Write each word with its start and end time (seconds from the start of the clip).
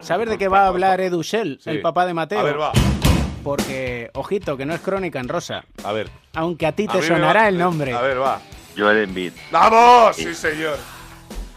¿Sabes 0.00 0.28
de 0.28 0.38
qué 0.38 0.48
va 0.48 0.64
a 0.64 0.66
hablar 0.68 1.00
Edu 1.00 1.22
Shell, 1.22 1.58
Sí. 1.62 1.70
el 1.70 1.80
papá 1.82 2.06
de 2.06 2.14
Mateo? 2.14 2.40
A 2.40 2.42
ver, 2.42 2.60
va. 2.60 2.72
Porque, 3.44 4.10
ojito, 4.14 4.56
que 4.56 4.66
no 4.66 4.74
es 4.74 4.80
crónica 4.80 5.18
en 5.20 5.28
rosa. 5.28 5.64
A 5.84 5.92
ver. 5.92 6.10
Aunque 6.34 6.66
a 6.66 6.72
ti 6.72 6.86
te 6.86 7.00
sonará 7.02 7.42
va- 7.42 7.48
el 7.48 7.58
nombre. 7.58 7.92
A 7.94 8.00
ver, 8.00 8.20
va. 8.20 8.40
Joel 8.76 8.98
Embiid, 9.04 9.32
¡Vamos! 9.50 10.16
Sí, 10.16 10.34
señor. 10.34 10.76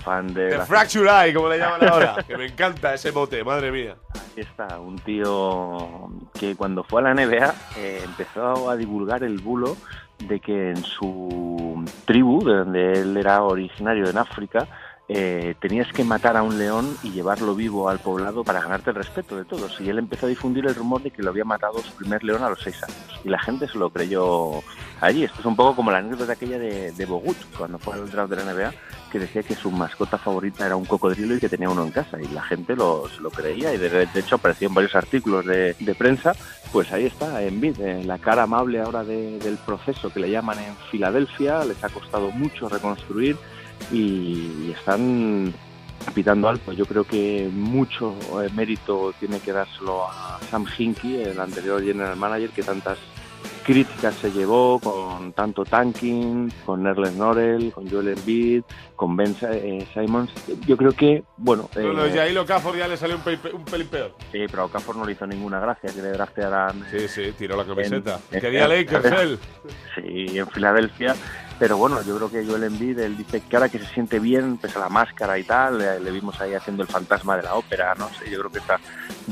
fan 0.04 0.34
de 0.34 0.50
The 0.50 0.58
la- 0.58 0.66
Fracture 0.66 1.10
Eye, 1.10 1.34
como 1.34 1.48
le 1.50 1.58
llaman 1.58 1.88
ahora. 1.88 2.16
que 2.28 2.36
me 2.38 2.46
encanta 2.48 2.94
ese 2.94 3.12
mote, 3.14 3.44
madre 3.44 3.72
mía. 3.72 3.96
Aquí 4.32 4.42
está, 4.42 4.80
un 4.80 4.98
tío 5.00 6.10
que 6.38 6.56
cuando 6.56 6.84
fue 6.84 7.02
a 7.02 7.06
la 7.06 7.14
NBA 7.14 7.54
eh, 7.78 8.02
empezó 8.04 8.70
a 8.70 8.76
divulgar 8.76 9.24
el 9.24 9.40
bulo 9.40 9.78
de 10.20 10.40
que 10.42 10.72
en 10.72 10.84
su 10.84 11.86
tribu, 12.06 12.44
de 12.44 12.56
donde 12.56 12.94
él 12.94 13.16
era 13.16 13.44
originario 13.44 14.10
en 14.10 14.18
África, 14.18 14.68
eh, 15.16 15.54
tenías 15.62 15.88
que 15.94 16.04
matar 16.04 16.36
a 16.38 16.42
un 16.42 16.58
león 16.58 16.98
y 17.04 17.12
llevarlo 17.12 17.54
vivo 17.54 17.88
al 17.88 18.00
poblado 18.00 18.44
para 18.44 18.62
ganarte 18.62 18.90
el 18.90 18.96
respeto 18.96 19.36
de 19.38 19.46
todos. 19.46 19.80
Y 19.80 19.88
él 19.90 20.00
empezó 20.00 20.26
a 20.26 20.30
difundir 20.30 20.66
el 20.66 20.74
rumor 20.74 21.04
de 21.04 21.12
que 21.12 21.22
lo 21.22 21.30
había 21.30 21.46
matado 21.46 21.84
su 21.84 21.92
primer 21.94 22.24
león 22.24 22.42
a 22.44 22.50
los 22.50 22.60
seis 22.62 22.82
años. 22.84 23.22
Y 23.24 23.30
la 23.30 23.40
gente 23.40 23.68
se 23.68 23.78
lo 23.78 23.92
creyó 23.92 24.64
allí. 25.02 25.24
Esto 25.26 25.40
es 25.42 25.46
un 25.46 25.56
poco 25.56 25.76
como 25.76 25.92
la 25.92 26.00
anécdota 26.00 26.34
aquella 26.34 26.58
de, 26.58 26.92
de 26.94 27.06
Bogut, 27.06 27.38
cuando 27.56 27.78
fue 27.78 27.94
al 27.94 28.10
draft 28.10 28.32
de 28.32 28.44
la 28.44 28.54
NBA, 28.54 28.74
que 29.12 29.20
decía 29.20 29.44
que 29.44 29.54
su 29.56 29.70
mascota 29.70 30.18
favorita 30.18 30.66
era 30.66 30.76
un 30.76 30.86
cocodrilo 30.86 31.36
y 31.36 31.40
que 31.40 31.48
tenía 31.50 31.70
uno 31.70 31.84
en 31.84 31.92
casa. 31.92 32.20
Y 32.20 32.28
la 32.30 32.42
gente 32.42 32.76
lo, 32.76 33.04
lo 33.22 33.30
creía. 33.30 33.72
Y 33.72 33.78
de, 33.78 33.90
de 34.08 34.20
hecho 34.20 34.36
apareció 34.36 34.68
en 34.68 34.74
varios 34.74 34.96
artículos 34.96 35.46
de, 35.46 35.76
de 35.80 35.94
prensa. 35.96 36.34
Pues 36.72 36.92
ahí 36.92 37.06
está, 37.06 37.40
en 37.44 37.62
vid, 37.62 37.78
la 38.06 38.18
cara 38.18 38.44
amable 38.44 38.82
ahora 38.82 39.04
de- 39.04 39.38
del 39.38 39.58
proceso 39.58 40.12
que 40.12 40.20
le 40.22 40.32
llaman 40.32 40.58
en 40.58 40.76
Filadelfia. 40.90 41.64
Les 41.66 41.84
ha 41.84 41.90
costado 41.90 42.32
mucho 42.32 42.68
reconstruir 42.68 43.38
y 43.92 44.72
están 44.72 45.54
pitando 46.14 46.50
alto. 46.50 46.74
Yo 46.74 46.86
creo 46.86 47.04
que 47.06 47.50
mucho 47.52 48.16
eh, 48.44 48.50
mérito 48.54 49.14
tiene 49.20 49.40
que 49.40 49.52
dárselo 49.54 50.06
a 50.08 50.40
Sam 50.50 50.66
Hinkie, 50.78 51.22
el 51.24 51.40
anterior 51.40 51.82
general 51.84 52.16
manager, 52.18 52.50
que 52.50 52.64
tantas 52.64 52.98
críticas 53.66 54.14
se 54.16 54.30
llevó 54.32 54.78
con 54.80 55.32
tanto 55.32 55.64
tanking, 55.64 56.52
con 56.66 56.84
Nerlens 56.84 57.16
Norel, 57.16 57.72
con 57.74 57.90
Joel 57.90 58.10
Embiid, 58.10 58.64
con 58.98 59.16
Ben 59.16 59.34
eh, 59.42 59.88
Simons. 59.94 60.32
Yo 60.68 60.76
creo 60.76 60.92
que, 60.92 61.24
bueno, 61.38 61.70
eh, 61.76 61.82
Bueno, 61.82 62.06
y 62.14 62.18
ahí 62.20 62.34
lo 62.34 62.46
Cafor 62.46 62.76
ya 62.78 62.90
le 62.90 62.98
salió 62.98 63.16
un, 63.16 63.22
pe- 63.22 63.54
un 63.54 63.64
pelín 63.64 63.88
peor. 63.88 64.14
sí, 64.34 64.40
pero 64.52 64.66
Okafor 64.66 64.98
no 64.98 65.06
le 65.06 65.14
hizo 65.14 65.26
ninguna 65.26 65.62
gracia 65.62 65.90
que 65.94 66.02
le 66.02 66.10
draftearan 66.10 66.86
Sí, 66.92 67.08
sí, 67.08 67.34
tiró 67.38 67.56
la 67.56 67.64
camiseta. 67.64 68.20
En- 68.32 68.42
Quería 68.42 68.64
en- 68.66 68.70
Lakers 68.70 69.06
él. 69.22 69.40
Sí, 69.96 70.38
en 70.38 70.48
Filadelfia. 70.48 71.16
Pero 71.60 71.78
bueno, 71.78 72.02
yo 72.02 72.18
creo 72.18 72.30
que 72.32 72.46
Joel 72.46 72.64
Embiid, 72.64 73.00
él 73.00 73.16
dice 73.16 73.42
que 73.42 73.56
ahora 73.56 73.70
que 73.70 73.80
se 73.80 73.86
siente 73.86 74.20
bien, 74.20 74.58
pese 74.58 74.78
a 74.78 74.82
la 74.82 74.90
máscara 74.90 75.38
y 75.38 75.44
tal, 75.44 75.78
le, 75.78 76.00
le 76.00 76.12
vimos 76.12 76.40
ahí 76.42 76.54
haciendo 76.54 76.84
el 76.84 76.90
fantasma 76.90 77.38
de 77.38 77.44
la 77.44 77.54
ópera, 77.56 77.94
no 77.96 78.10
sé, 78.10 78.30
yo 78.30 78.40
creo 78.40 78.52
que 78.52 78.60
está 78.60 78.80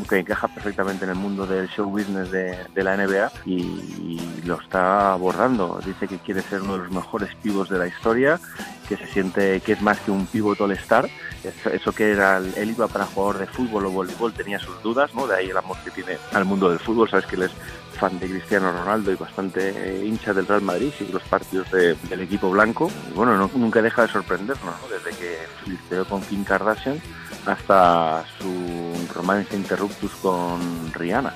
que 0.07 0.19
encaja 0.19 0.47
perfectamente 0.47 1.03
en 1.05 1.11
el 1.11 1.17
mundo 1.17 1.45
del 1.45 1.67
show 1.69 1.89
business 1.89 2.31
de, 2.31 2.57
la 2.75 2.95
NBA 2.97 3.31
y, 3.45 3.61
y 3.61 4.41
lo 4.45 4.59
está 4.59 5.11
abordando. 5.13 5.79
Dice 5.85 6.07
que 6.07 6.19
quiere 6.19 6.41
ser 6.41 6.61
uno 6.61 6.73
de 6.73 6.79
los 6.79 6.91
mejores 6.91 7.33
pivos 7.35 7.69
de 7.69 7.77
la 7.79 7.87
historia, 7.87 8.39
que 8.87 8.97
se 8.97 9.07
siente 9.07 9.59
que 9.61 9.73
es 9.73 9.81
más 9.81 9.99
que 9.99 10.11
un 10.11 10.25
pivot 10.27 10.59
all-star. 10.61 11.09
Eso, 11.43 11.69
eso 11.69 11.91
que 11.93 12.11
era, 12.11 12.37
él 12.37 12.69
iba 12.69 12.87
para 12.87 13.05
jugador 13.05 13.39
de 13.39 13.47
fútbol 13.47 13.85
o 13.87 13.89
voleibol, 13.91 14.33
tenía 14.33 14.59
sus 14.59 14.81
dudas, 14.83 15.13
¿no? 15.15 15.27
De 15.27 15.35
ahí 15.35 15.49
el 15.49 15.57
amor 15.57 15.77
que 15.83 15.91
tiene 15.91 16.17
al 16.33 16.45
mundo 16.45 16.69
del 16.69 16.79
fútbol, 16.79 17.09
sabes 17.09 17.25
que 17.25 17.35
él 17.35 17.43
es 17.43 17.51
fan 17.97 18.17
de 18.19 18.27
Cristiano 18.29 18.71
Ronaldo 18.71 19.11
y 19.11 19.15
bastante 19.15 19.69
eh, 19.75 20.05
hincha 20.05 20.33
del 20.33 20.47
Real 20.47 20.61
Madrid, 20.61 20.91
sigue 20.97 21.13
los 21.13 21.23
partidos 21.23 21.69
de- 21.71 21.95
del 22.11 22.21
equipo 22.21 22.49
blanco. 22.51 22.91
Y 23.09 23.13
bueno, 23.13 23.35
no- 23.37 23.49
nunca 23.55 23.81
deja 23.81 24.03
de 24.03 24.09
sorprendernos, 24.09 24.75
¿no? 24.81 24.87
Desde 24.89 25.17
que 25.17 25.37
flirteó 25.63 26.05
con 26.05 26.21
Kim 26.21 26.43
Kardashian 26.43 27.01
hasta 27.45 28.23
su 28.37 28.93
romance 29.15 29.55
interruptus 29.55 30.11
con 30.21 30.91
Rihanna. 30.93 31.33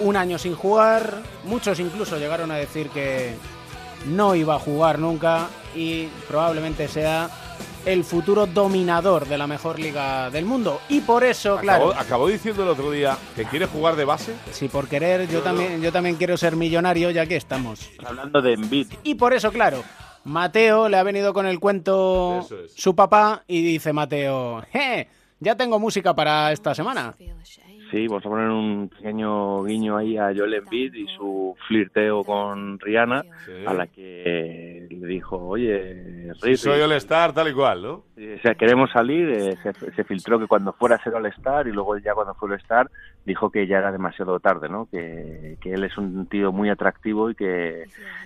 Un 0.00 0.16
año 0.16 0.36
sin 0.38 0.54
jugar. 0.54 1.22
Muchos 1.44 1.80
incluso 1.80 2.18
llegaron 2.18 2.50
a 2.50 2.56
decir 2.56 2.90
que 2.90 3.34
no 4.06 4.34
iba 4.34 4.56
a 4.56 4.58
jugar 4.58 4.98
nunca 4.98 5.46
y 5.74 6.06
probablemente 6.28 6.88
sea 6.88 7.30
el 7.86 8.02
futuro 8.02 8.46
dominador 8.46 9.26
de 9.28 9.38
la 9.38 9.46
mejor 9.46 9.78
liga 9.78 10.28
del 10.30 10.44
mundo. 10.44 10.80
Y 10.88 11.00
por 11.02 11.22
eso, 11.22 11.56
claro, 11.58 11.90
Acabó, 11.90 12.00
acabó 12.00 12.28
diciendo 12.28 12.64
el 12.64 12.68
otro 12.70 12.90
día 12.90 13.16
que 13.36 13.44
quiere 13.44 13.66
jugar 13.66 13.94
de 13.94 14.04
base. 14.04 14.34
si 14.50 14.68
por 14.68 14.88
querer 14.88 15.28
yo 15.28 15.38
No, 15.38 15.44
también, 15.44 15.80
yo 15.80 15.92
también 15.92 16.16
quiero 16.16 16.36
ser 16.36 16.56
millonario, 16.56 17.10
ya 17.10 17.26
que 17.26 17.36
estamos. 17.36 17.88
Hablando 18.04 18.42
de 18.42 18.54
Embiid, 18.54 18.88
Y 19.04 19.14
por 19.14 19.32
eso, 19.32 19.52
claro, 19.52 19.84
Mateo 20.26 20.88
le 20.88 20.96
ha 20.96 21.02
venido 21.02 21.32
con 21.32 21.46
el 21.46 21.60
cuento 21.60 22.40
es. 22.40 22.72
su 22.74 22.94
papá 22.94 23.44
y 23.46 23.62
dice 23.62 23.92
Mateo, 23.92 24.62
¡eh! 24.72 25.06
Ya 25.38 25.54
tengo 25.56 25.78
música 25.78 26.14
para 26.14 26.50
esta 26.52 26.74
semana. 26.74 27.14
sí, 27.90 28.08
vamos 28.08 28.26
a 28.26 28.28
poner 28.28 28.48
un 28.48 28.88
pequeño 28.88 29.62
guiño 29.64 29.96
ahí 29.96 30.16
a 30.16 30.32
Joel 30.36 30.54
Embiid 30.54 30.94
y 30.94 31.06
su 31.16 31.54
flirteo 31.68 32.24
con 32.24 32.80
Rihanna, 32.80 33.22
Sí. 33.44 33.52
a 33.66 33.72
la 33.74 33.86
que 33.86 34.75
le 35.06 35.14
dijo, 35.14 35.36
oye, 35.38 36.32
Riri, 36.42 36.56
soy 36.56 36.80
All-Star, 36.80 37.32
tal 37.32 37.48
y 37.48 37.52
cual, 37.54 37.82
¿no? 37.82 37.92
O 37.92 38.42
sea, 38.42 38.54
queremos 38.54 38.90
salir, 38.90 39.28
eh, 39.30 39.56
se, 39.62 39.72
se 39.92 40.04
filtró 40.04 40.38
que 40.38 40.46
cuando 40.46 40.72
fuera 40.72 40.96
a 40.96 41.02
ser 41.02 41.14
All-Star 41.14 41.68
y 41.68 41.72
luego 41.72 41.96
ya 41.98 42.14
cuando 42.14 42.34
fue 42.34 42.50
All-Star 42.50 42.90
dijo 43.24 43.50
que 43.50 43.66
ya 43.66 43.78
era 43.78 43.92
demasiado 43.92 44.38
tarde, 44.40 44.68
¿no? 44.68 44.88
Que, 44.90 45.56
que 45.60 45.72
él 45.74 45.84
es 45.84 45.96
un 45.98 46.26
tío 46.26 46.52
muy 46.52 46.70
atractivo 46.70 47.30
y 47.30 47.34
que, 47.34 47.84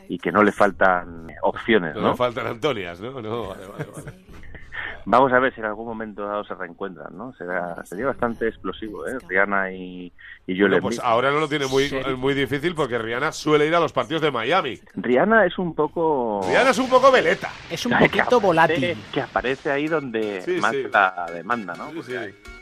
y 0.09 0.19
que 0.19 0.33
no 0.33 0.43
le 0.43 0.53
faltan 0.53 1.29
opciones, 1.43 1.95
No, 1.95 2.01
¿no? 2.03 2.17
faltan 2.17 2.47
Antonias, 2.47 3.01
¿no? 3.01 3.21
No, 3.21 3.49
vale, 3.49 3.67
vale, 3.67 3.85
vale. 3.95 4.13
Vamos 5.05 5.33
a 5.33 5.39
ver 5.39 5.55
si 5.55 5.61
en 5.61 5.67
algún 5.67 5.87
momento 5.87 6.23
dado 6.27 6.45
se 6.45 6.55
reencuentran, 6.55 7.17
¿no? 7.17 7.33
Será, 7.35 7.85
sería 7.85 8.07
bastante 8.07 8.49
explosivo, 8.49 9.07
¿eh? 9.07 9.19
Rihanna 9.29 9.73
y, 9.73 10.13
y 10.47 10.59
Joel 10.59 10.71
Bueno, 10.73 10.83
pues 10.83 11.01
ahora 11.01 11.31
no 11.31 11.41
lo 11.41 11.49
tiene 11.49 11.67
muy, 11.67 11.91
muy 12.17 12.35
difícil 12.35 12.75
porque 12.75 12.99
Rihanna 12.99 13.33
suele 13.33 13.67
ir 13.67 13.75
a 13.75 13.81
los 13.81 13.93
partidos 13.93 14.23
de 14.23 14.31
Miami. 14.31 14.81
Rihanna 14.95 15.47
es 15.47 15.59
un 15.59 15.75
poco... 15.75 16.41
Rihanna 16.49 16.71
es 16.71 16.79
un 16.79 16.89
poco 16.89 17.11
veleta. 17.11 17.51
Es 17.71 17.85
un 17.87 17.93
poquito 17.99 18.23
aparece- 18.39 18.43
volátil. 18.43 18.97
Que 19.13 19.21
aparece 19.23 19.71
ahí 19.71 19.87
donde 19.89 20.43
Sí, 20.43 20.59
más 20.61 20.73
sí. 20.73 20.85
la 20.93 21.27
demanda, 21.33 21.75
¿no? 21.75 21.91
Sí, 22.03 22.15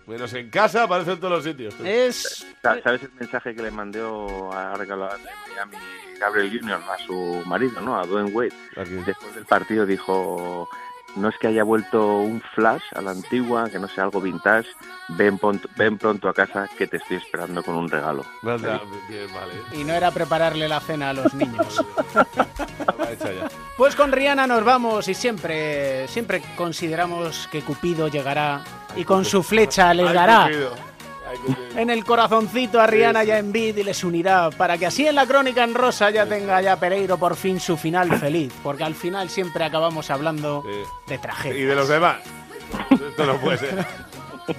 Menos 0.06 0.32
en 0.32 0.48
casa, 0.48 0.84
aparece 0.84 1.12
en 1.12 1.18
todos 1.20 1.32
los 1.34 1.44
sitios. 1.44 1.74
tú. 1.74 1.84
Es 1.84 2.46
Sa- 2.62 2.80
¿Sabes 2.82 3.02
el 3.02 3.10
mensaje 3.20 3.54
que 3.54 3.62
le 3.62 3.70
mandó 3.70 4.48
que 4.50 4.92
hablaba 4.92 5.16
de 5.16 5.24
Miami 5.52 5.76
Gabriel 6.18 6.58
Jr. 6.60 6.78
a 6.90 6.98
su 7.06 7.42
marido, 7.46 7.80
¿no? 7.82 7.98
A 8.00 8.06
Dwayne 8.06 8.30
Wade? 8.32 8.52
Aquí. 8.76 8.94
Después 9.06 9.34
del 9.34 9.44
partido 9.44 9.84
dijo, 9.84 10.66
no 11.16 11.28
es 11.28 11.34
que 11.40 11.48
haya 11.48 11.64
vuelto 11.64 12.18
un 12.18 12.40
flash 12.54 12.82
a 12.94 13.00
la 13.00 13.10
antigua, 13.10 13.68
que 13.70 13.78
no 13.78 13.88
sea 13.88 14.04
algo 14.04 14.20
vintage, 14.20 14.68
ven, 15.10 15.38
pronto- 15.38 15.68
ven 15.76 15.98
pronto 15.98 16.28
a 16.28 16.34
casa 16.34 16.68
que 16.78 16.86
te 16.86 16.98
estoy 16.98 17.16
esperando 17.16 17.62
con 17.62 17.74
un 17.76 17.88
regalo. 17.88 18.24
Anda, 18.42 18.80
bien, 19.08 19.26
vale. 19.34 19.52
y 19.72 19.84
no 19.84 19.94
era 19.94 20.10
prepararle 20.10 20.68
la 20.68 20.80
cena 20.80 21.10
a 21.10 21.12
los 21.14 21.32
niños. 21.34 21.84
Pues 23.76 23.94
con 23.96 24.12
Rihanna 24.12 24.46
nos 24.46 24.64
vamos 24.64 25.08
y 25.08 25.14
siempre, 25.14 26.06
siempre 26.08 26.42
consideramos 26.56 27.48
que 27.50 27.62
Cupido 27.62 28.08
llegará 28.08 28.62
y 28.96 29.04
con 29.04 29.24
su 29.24 29.42
flecha 29.42 29.92
les 29.94 30.08
Ay, 30.08 30.14
dará. 30.14 30.48
en 31.76 31.90
el 31.90 32.04
corazoncito 32.04 32.80
a 32.80 32.86
Rihanna 32.86 33.22
Sí, 33.22 33.28
y 33.28 33.30
a 33.30 33.34
sí. 33.34 33.40
Envid 33.40 33.76
y 33.78 33.84
les 33.84 34.04
unirá 34.04 34.50
para 34.50 34.76
que 34.78 34.86
así 34.86 35.06
en 35.06 35.14
la 35.14 35.26
crónica 35.26 35.64
en 35.64 35.74
rosa 35.74 36.10
ya 36.10 36.26
tenga 36.26 36.60
ya 36.62 36.76
Pereiro 36.76 37.18
por 37.18 37.36
fin 37.36 37.60
su 37.60 37.76
final 37.76 38.12
feliz, 38.18 38.52
porque 38.62 38.84
al 38.84 38.94
final 38.94 39.28
siempre 39.30 39.64
acabamos 39.64 40.10
hablando 40.10 40.62
de 41.06 41.14
Y 41.14 41.18
tragedia. 41.18 41.68
de 41.68 41.74
los 41.74 41.88
demás. 41.88 42.16
Esto 42.90 43.26
no 43.26 43.36
puede 43.38 43.58
ser. 43.58 43.86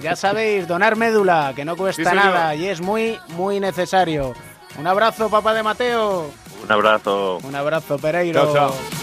Ya 0.00 0.14
sabéis, 0.14 0.68
donar 0.68 0.94
médula, 0.94 1.52
que 1.56 1.64
no 1.64 1.76
cuesta 1.76 2.14
nada 2.14 2.54
y 2.54 2.68
es 2.68 2.80
muy, 2.80 3.18
muy 3.30 3.58
necesario. 3.58 4.34
Un 4.78 4.86
abrazo, 4.86 5.28
papá 5.28 5.52
de 5.52 5.64
Mateo. 5.64 6.30
Un 6.62 6.70
abrazo. 6.70 7.38
Un 7.42 7.56
abrazo, 7.56 7.98
Pereiro. 7.98 8.40
Chao, 8.40 8.54
chao. 8.70 8.99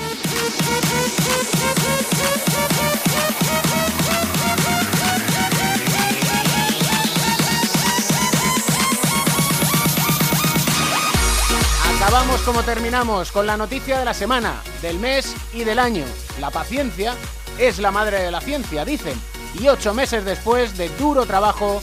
Acabamos 12.18 12.42
como 12.42 12.64
terminamos 12.64 13.32
con 13.32 13.46
la 13.46 13.58
noticia 13.58 14.00
de 14.00 14.06
la 14.06 14.14
semana, 14.16 14.64
del 14.82 14.98
mes 14.98 15.36
y 15.54 15.64
del 15.64 15.78
año. 15.78 16.04
La 16.40 16.50
paciencia 16.50 17.14
es 17.60 17.78
la 17.78 17.92
madre 17.92 18.24
de 18.24 18.32
la 18.32 18.42
ciencia, 18.42 18.84
dicen. 18.84 19.14
Y 19.60 19.68
ocho 19.68 19.94
meses 19.94 20.26
después 20.26 20.76
de 20.80 20.90
duro 20.98 21.28
trabajo, 21.28 21.80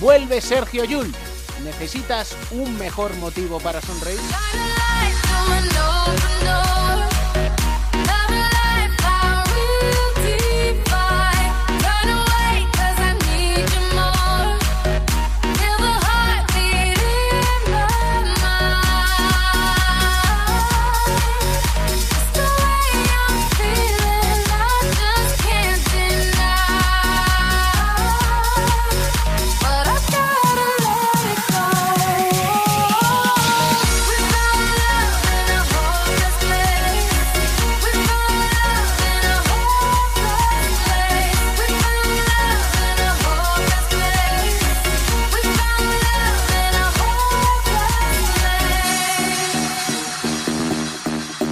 vuelve 0.00 0.40
Sergio 0.40 0.82
Yul. 0.82 1.14
¿Necesitas 1.62 2.36
un 2.50 2.76
mejor 2.76 3.14
motivo 3.18 3.60
para 3.60 3.80
sonreír? 3.80 4.18